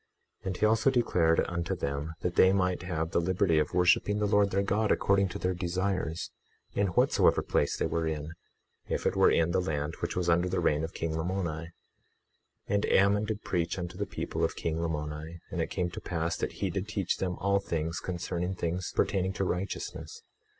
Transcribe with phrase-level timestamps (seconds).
[0.45, 4.17] 21:22 And he also declared unto them that they might have the liberty of worshiping
[4.17, 6.31] the Lord their God according to their desires,
[6.73, 8.33] in whatsoever place they were in,
[8.89, 11.67] if it were in the land which was under the reign of king Lamoni.
[12.67, 16.01] 21:23 And Ammon did preach unto the people of king Lamoni; and it came to
[16.01, 20.23] pass that he did teach them all things concerning things pertaining to righteousness.